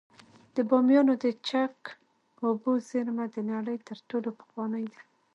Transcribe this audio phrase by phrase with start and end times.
[0.55, 1.75] د بامیانو د چک
[2.45, 5.01] اوبو زیرمه د نړۍ تر ټولو پخوانۍ ده